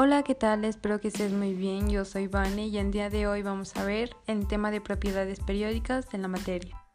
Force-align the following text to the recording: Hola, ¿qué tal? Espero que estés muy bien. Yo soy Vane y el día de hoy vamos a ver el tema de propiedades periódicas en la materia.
Hola, 0.00 0.22
¿qué 0.22 0.36
tal? 0.36 0.64
Espero 0.64 1.00
que 1.00 1.08
estés 1.08 1.32
muy 1.32 1.54
bien. 1.54 1.90
Yo 1.90 2.04
soy 2.04 2.28
Vane 2.28 2.68
y 2.68 2.78
el 2.78 2.92
día 2.92 3.10
de 3.10 3.26
hoy 3.26 3.42
vamos 3.42 3.76
a 3.76 3.82
ver 3.82 4.14
el 4.28 4.46
tema 4.46 4.70
de 4.70 4.80
propiedades 4.80 5.40
periódicas 5.40 6.14
en 6.14 6.22
la 6.22 6.28
materia. 6.28 6.87